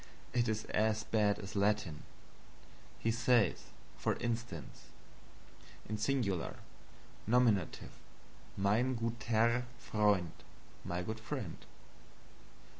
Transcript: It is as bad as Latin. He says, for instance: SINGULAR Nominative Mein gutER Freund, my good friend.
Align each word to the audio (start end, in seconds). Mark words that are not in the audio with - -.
It 0.33 0.47
is 0.49 0.65
as 0.65 1.03
bad 1.03 1.37
as 1.37 1.55
Latin. 1.55 2.01
He 2.97 3.11
says, 3.11 3.65
for 3.99 4.15
instance: 4.15 4.85
SINGULAR 5.95 6.55
Nominative 7.27 7.91
Mein 8.57 8.95
gutER 8.95 9.65
Freund, 9.77 10.31
my 10.83 11.03
good 11.03 11.19
friend. 11.19 11.63